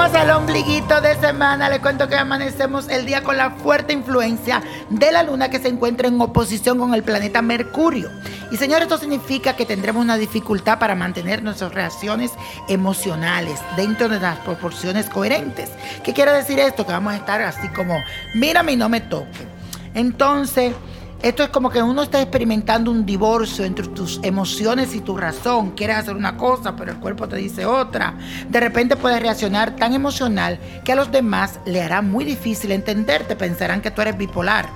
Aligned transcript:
Hola, 0.00 0.38
ombliguito 0.38 1.00
de 1.00 1.16
semana. 1.16 1.68
Les 1.68 1.80
cuento 1.80 2.06
que 2.06 2.14
amanecemos 2.14 2.88
el 2.88 3.04
día 3.04 3.24
con 3.24 3.36
la 3.36 3.50
fuerte 3.50 3.92
influencia 3.92 4.62
de 4.90 5.10
la 5.10 5.24
luna 5.24 5.50
que 5.50 5.58
se 5.58 5.66
encuentra 5.66 6.06
en 6.06 6.20
oposición 6.20 6.78
con 6.78 6.94
el 6.94 7.02
planeta 7.02 7.42
Mercurio. 7.42 8.08
Y 8.52 8.58
señores, 8.58 8.84
esto 8.84 8.98
significa 8.98 9.56
que 9.56 9.66
tendremos 9.66 10.00
una 10.00 10.16
dificultad 10.16 10.78
para 10.78 10.94
mantener 10.94 11.42
nuestras 11.42 11.74
reacciones 11.74 12.30
emocionales 12.68 13.58
dentro 13.76 14.08
de 14.08 14.20
las 14.20 14.38
proporciones 14.38 15.10
coherentes. 15.10 15.68
¿Qué 16.04 16.14
quiere 16.14 16.30
decir 16.30 16.60
esto? 16.60 16.86
Que 16.86 16.92
vamos 16.92 17.14
a 17.14 17.16
estar 17.16 17.42
así 17.42 17.66
como, 17.70 17.98
mírame 18.36 18.72
y 18.72 18.76
no 18.76 18.88
me 18.88 19.00
toque. 19.00 19.48
Entonces, 19.94 20.74
esto 21.22 21.42
es 21.42 21.48
como 21.48 21.70
que 21.70 21.82
uno 21.82 22.02
está 22.02 22.22
experimentando 22.22 22.92
un 22.92 23.04
divorcio 23.04 23.64
entre 23.64 23.88
tus 23.88 24.20
emociones 24.22 24.94
y 24.94 25.00
tu 25.00 25.16
razón. 25.16 25.72
Quieres 25.72 25.96
hacer 25.96 26.14
una 26.14 26.36
cosa, 26.36 26.76
pero 26.76 26.92
el 26.92 26.98
cuerpo 26.98 27.26
te 27.26 27.36
dice 27.36 27.66
otra. 27.66 28.14
De 28.48 28.60
repente 28.60 28.94
puedes 28.94 29.20
reaccionar 29.20 29.74
tan 29.74 29.94
emocional 29.94 30.60
que 30.84 30.92
a 30.92 30.96
los 30.96 31.10
demás 31.10 31.58
le 31.66 31.82
hará 31.82 32.02
muy 32.02 32.24
difícil 32.24 32.70
entenderte. 32.70 33.34
Pensarán 33.34 33.80
que 33.80 33.90
tú 33.90 34.00
eres 34.00 34.16
bipolar 34.16 34.68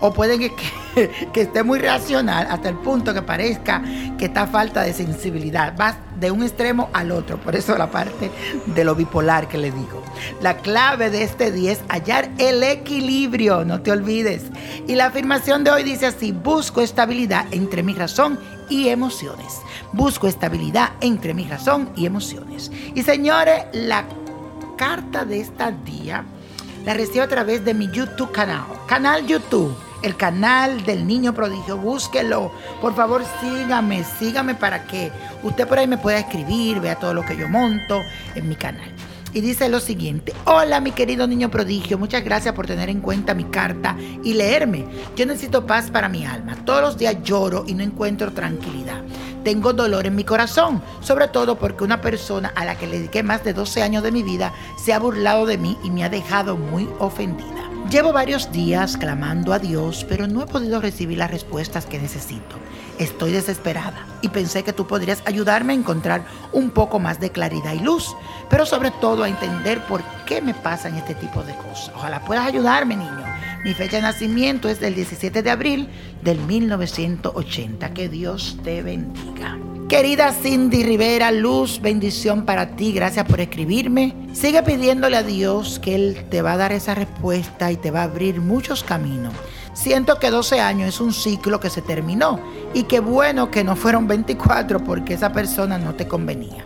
o 0.00 0.12
puede 0.12 0.38
que, 0.38 0.52
que, 1.32 1.40
esté 1.40 1.62
muy 1.62 1.78
racional 1.78 2.46
hasta 2.50 2.68
el 2.68 2.76
punto 2.76 3.14
que 3.14 3.22
parezca 3.22 3.82
que 4.18 4.26
está 4.26 4.46
falta 4.46 4.82
de 4.82 4.92
sensibilidad. 4.92 5.76
Vas 5.76 5.96
de 6.18 6.30
un 6.30 6.42
extremo 6.42 6.90
al 6.92 7.10
otro, 7.10 7.38
por 7.38 7.56
eso 7.56 7.76
la 7.76 7.90
parte 7.90 8.30
de 8.66 8.84
lo 8.84 8.94
bipolar 8.94 9.48
que 9.48 9.58
le 9.58 9.70
digo. 9.70 10.02
La 10.40 10.56
clave 10.58 11.10
de 11.10 11.22
este 11.22 11.50
día 11.50 11.72
es 11.72 11.80
hallar 11.88 12.30
el 12.38 12.62
equilibrio, 12.62 13.64
no 13.64 13.82
te 13.82 13.90
olvides. 13.90 14.44
Y 14.86 14.94
la 14.94 15.06
afirmación 15.06 15.64
de 15.64 15.70
hoy 15.70 15.82
dice 15.82 16.06
así, 16.06 16.32
busco 16.32 16.80
estabilidad 16.80 17.46
entre 17.50 17.82
mi 17.82 17.94
razón 17.94 18.38
y 18.68 18.88
emociones. 18.88 19.60
Busco 19.92 20.26
estabilidad 20.26 20.90
entre 21.00 21.34
mi 21.34 21.44
razón 21.44 21.90
y 21.96 22.06
emociones. 22.06 22.70
Y 22.94 23.02
señores, 23.02 23.64
la 23.72 24.04
carta 24.76 25.24
de 25.24 25.40
este 25.40 25.64
día 25.84 26.24
la 26.84 26.94
recibo 26.94 27.24
a 27.24 27.28
través 27.28 27.64
de 27.64 27.74
mi 27.74 27.88
YouTube 27.90 28.30
canal, 28.32 28.64
canal 28.86 29.26
YouTube 29.26 29.74
el 30.04 30.16
canal 30.16 30.84
del 30.84 31.06
niño 31.06 31.32
prodigio, 31.32 31.78
búsquelo. 31.78 32.52
Por 32.80 32.94
favor, 32.94 33.24
sígame, 33.40 34.04
sígame 34.04 34.54
para 34.54 34.84
que 34.84 35.10
usted 35.42 35.66
por 35.66 35.78
ahí 35.78 35.88
me 35.88 35.96
pueda 35.96 36.18
escribir, 36.18 36.78
vea 36.80 36.96
todo 36.96 37.14
lo 37.14 37.24
que 37.24 37.36
yo 37.36 37.48
monto 37.48 38.02
en 38.34 38.46
mi 38.46 38.54
canal. 38.54 38.90
Y 39.32 39.40
dice 39.40 39.68
lo 39.68 39.80
siguiente, 39.80 40.32
hola 40.44 40.80
mi 40.80 40.92
querido 40.92 41.26
niño 41.26 41.50
prodigio, 41.50 41.98
muchas 41.98 42.22
gracias 42.22 42.54
por 42.54 42.66
tener 42.66 42.88
en 42.88 43.00
cuenta 43.00 43.34
mi 43.34 43.44
carta 43.44 43.96
y 44.22 44.34
leerme. 44.34 44.86
Yo 45.16 45.26
necesito 45.26 45.66
paz 45.66 45.90
para 45.90 46.08
mi 46.08 46.24
alma. 46.24 46.54
Todos 46.64 46.82
los 46.82 46.98
días 46.98 47.16
lloro 47.24 47.64
y 47.66 47.74
no 47.74 47.82
encuentro 47.82 48.32
tranquilidad. 48.32 49.02
Tengo 49.42 49.72
dolor 49.72 50.06
en 50.06 50.14
mi 50.14 50.24
corazón, 50.24 50.82
sobre 51.00 51.28
todo 51.28 51.58
porque 51.58 51.82
una 51.82 52.00
persona 52.00 52.52
a 52.54 52.64
la 52.64 52.76
que 52.76 52.86
le 52.86 52.98
dediqué 52.98 53.22
más 53.22 53.42
de 53.42 53.54
12 53.54 53.82
años 53.82 54.02
de 54.02 54.12
mi 54.12 54.22
vida 54.22 54.52
se 54.76 54.92
ha 54.92 54.98
burlado 54.98 55.46
de 55.46 55.58
mí 55.58 55.78
y 55.82 55.90
me 55.90 56.04
ha 56.04 56.10
dejado 56.10 56.56
muy 56.56 56.88
ofendida. 56.98 57.63
Llevo 57.90 58.12
varios 58.12 58.50
días 58.50 58.96
clamando 58.96 59.52
a 59.52 59.58
Dios, 59.58 60.06
pero 60.08 60.26
no 60.26 60.42
he 60.42 60.46
podido 60.46 60.80
recibir 60.80 61.18
las 61.18 61.30
respuestas 61.30 61.84
que 61.84 61.98
necesito. 61.98 62.56
Estoy 62.98 63.32
desesperada 63.32 64.06
y 64.22 64.28
pensé 64.28 64.64
que 64.64 64.72
tú 64.72 64.86
podrías 64.86 65.22
ayudarme 65.26 65.74
a 65.74 65.76
encontrar 65.76 66.24
un 66.52 66.70
poco 66.70 66.98
más 66.98 67.20
de 67.20 67.30
claridad 67.30 67.74
y 67.74 67.80
luz, 67.80 68.16
pero 68.48 68.64
sobre 68.64 68.90
todo 68.90 69.22
a 69.22 69.28
entender 69.28 69.84
por 69.84 70.02
qué 70.26 70.40
me 70.40 70.54
pasan 70.54 70.96
este 70.96 71.14
tipo 71.14 71.42
de 71.42 71.54
cosas. 71.56 71.92
Ojalá 71.94 72.24
puedas 72.24 72.46
ayudarme, 72.46 72.96
niño. 72.96 73.24
Mi 73.64 73.74
fecha 73.74 73.96
de 73.96 74.02
nacimiento 74.02 74.68
es 74.68 74.80
del 74.80 74.94
17 74.94 75.42
de 75.42 75.50
abril 75.50 75.88
del 76.22 76.38
1980. 76.38 77.92
Que 77.92 78.08
Dios 78.08 78.58
te 78.64 78.82
bendiga. 78.82 79.58
Querida 79.88 80.32
Cindy 80.32 80.82
Rivera, 80.82 81.30
luz, 81.30 81.78
bendición 81.82 82.46
para 82.46 82.74
ti, 82.74 82.92
gracias 82.92 83.26
por 83.26 83.40
escribirme. 83.40 84.14
Sigue 84.32 84.62
pidiéndole 84.62 85.18
a 85.18 85.22
Dios 85.22 85.78
que 85.78 85.94
Él 85.94 86.24
te 86.30 86.40
va 86.40 86.52
a 86.52 86.56
dar 86.56 86.72
esa 86.72 86.94
respuesta 86.94 87.70
y 87.70 87.76
te 87.76 87.90
va 87.90 88.00
a 88.00 88.04
abrir 88.04 88.40
muchos 88.40 88.82
caminos. 88.82 89.34
Siento 89.74 90.18
que 90.18 90.30
12 90.30 90.58
años 90.58 90.88
es 90.88 91.00
un 91.02 91.12
ciclo 91.12 91.60
que 91.60 91.68
se 91.68 91.82
terminó 91.82 92.40
y 92.72 92.84
qué 92.84 93.00
bueno 93.00 93.50
que 93.50 93.62
no 93.62 93.76
fueron 93.76 94.08
24 94.08 94.82
porque 94.82 95.14
esa 95.14 95.32
persona 95.32 95.76
no 95.76 95.94
te 95.94 96.08
convenía. 96.08 96.64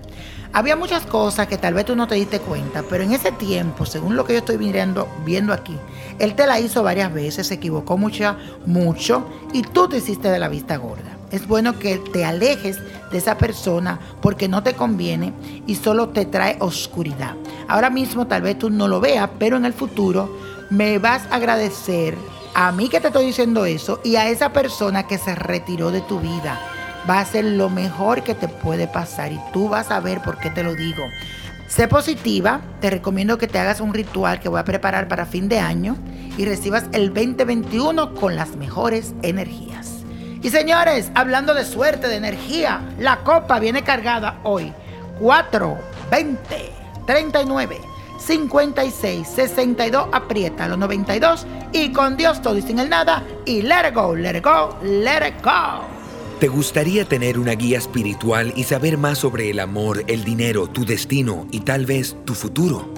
Había 0.52 0.76
muchas 0.76 1.04
cosas 1.04 1.48
que 1.48 1.58
tal 1.58 1.74
vez 1.74 1.86
tú 1.86 1.96
no 1.96 2.06
te 2.06 2.14
diste 2.14 2.38
cuenta, 2.38 2.84
pero 2.88 3.02
en 3.02 3.12
ese 3.12 3.32
tiempo, 3.32 3.84
según 3.84 4.14
lo 4.14 4.24
que 4.24 4.34
yo 4.34 4.38
estoy 4.38 4.58
viendo, 4.58 5.08
viendo 5.26 5.52
aquí, 5.52 5.76
él 6.20 6.34
te 6.34 6.46
la 6.46 6.60
hizo 6.60 6.84
varias 6.84 7.12
veces, 7.12 7.48
se 7.48 7.54
equivocó 7.54 7.98
mucho, 7.98 8.36
mucho 8.64 9.26
y 9.52 9.62
tú 9.62 9.88
te 9.88 9.96
hiciste 9.96 10.30
de 10.30 10.38
la 10.38 10.48
vista 10.48 10.76
gorda. 10.76 11.17
Es 11.30 11.46
bueno 11.46 11.78
que 11.78 11.98
te 11.98 12.24
alejes 12.24 12.78
de 13.10 13.18
esa 13.18 13.36
persona 13.36 13.98
porque 14.22 14.48
no 14.48 14.62
te 14.62 14.74
conviene 14.74 15.32
y 15.66 15.74
solo 15.74 16.08
te 16.08 16.24
trae 16.24 16.56
oscuridad. 16.60 17.34
Ahora 17.68 17.90
mismo 17.90 18.26
tal 18.26 18.42
vez 18.42 18.58
tú 18.58 18.70
no 18.70 18.88
lo 18.88 19.00
veas, 19.00 19.30
pero 19.38 19.56
en 19.56 19.64
el 19.64 19.74
futuro 19.74 20.38
me 20.70 20.98
vas 20.98 21.26
a 21.30 21.36
agradecer 21.36 22.16
a 22.54 22.72
mí 22.72 22.88
que 22.88 23.00
te 23.00 23.08
estoy 23.08 23.26
diciendo 23.26 23.66
eso 23.66 24.00
y 24.04 24.16
a 24.16 24.28
esa 24.28 24.52
persona 24.52 25.06
que 25.06 25.18
se 25.18 25.34
retiró 25.34 25.90
de 25.90 26.00
tu 26.00 26.18
vida. 26.18 26.58
Va 27.08 27.20
a 27.20 27.24
ser 27.24 27.44
lo 27.44 27.70
mejor 27.70 28.22
que 28.22 28.34
te 28.34 28.48
puede 28.48 28.88
pasar 28.88 29.32
y 29.32 29.40
tú 29.52 29.68
vas 29.68 29.90
a 29.90 30.00
ver 30.00 30.20
por 30.22 30.38
qué 30.38 30.50
te 30.50 30.62
lo 30.62 30.74
digo. 30.74 31.04
Sé 31.68 31.86
positiva, 31.86 32.62
te 32.80 32.90
recomiendo 32.90 33.36
que 33.36 33.46
te 33.46 33.58
hagas 33.58 33.80
un 33.80 33.92
ritual 33.92 34.40
que 34.40 34.48
voy 34.48 34.58
a 34.58 34.64
preparar 34.64 35.06
para 35.06 35.26
fin 35.26 35.48
de 35.48 35.58
año 35.58 35.96
y 36.38 36.46
recibas 36.46 36.84
el 36.92 37.12
2021 37.12 38.14
con 38.14 38.36
las 38.36 38.56
mejores 38.56 39.14
energías. 39.22 39.97
Y 40.42 40.50
señores, 40.50 41.10
hablando 41.14 41.52
de 41.54 41.64
suerte, 41.64 42.08
de 42.08 42.16
energía, 42.16 42.80
la 42.98 43.18
copa 43.18 43.58
viene 43.58 43.82
cargada 43.82 44.38
hoy. 44.44 44.72
4, 45.18 45.78
20, 46.10 46.72
39, 47.06 47.80
56, 48.18 49.26
62, 49.26 50.08
aprieta 50.12 50.68
los 50.68 50.78
92 50.78 51.46
y 51.72 51.92
con 51.92 52.16
Dios 52.16 52.40
todo 52.40 52.56
y 52.56 52.62
sin 52.62 52.78
el 52.78 52.88
nada 52.88 53.24
y 53.44 53.62
let 53.62 53.88
it 53.88 53.94
go, 53.94 54.14
let 54.14 54.36
it 54.36 54.44
go, 54.44 54.76
let 54.82 55.26
it 55.26 55.42
go. 55.42 55.84
¿Te 56.38 56.46
gustaría 56.46 57.04
tener 57.04 57.36
una 57.36 57.52
guía 57.52 57.78
espiritual 57.78 58.52
y 58.54 58.62
saber 58.62 58.96
más 58.96 59.18
sobre 59.18 59.50
el 59.50 59.58
amor, 59.58 60.04
el 60.06 60.22
dinero, 60.22 60.68
tu 60.68 60.84
destino 60.84 61.48
y 61.50 61.60
tal 61.60 61.84
vez 61.84 62.16
tu 62.24 62.34
futuro? 62.34 62.97